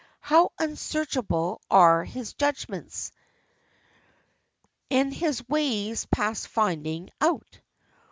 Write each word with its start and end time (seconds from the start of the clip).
how 0.19 0.51
unsearchable 0.57 1.61
are 1.69 2.03
His 2.03 2.33
judgments, 2.33 3.11
and 4.89 5.13
His 5.13 5.47
ways 5.47 6.07
past 6.07 6.47
finding 6.47 7.11
out! 7.21 7.59